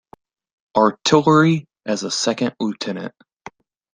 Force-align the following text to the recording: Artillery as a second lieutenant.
Artillery 0.75 1.67
as 1.85 2.01
a 2.01 2.09
second 2.09 2.55
lieutenant. 2.59 3.13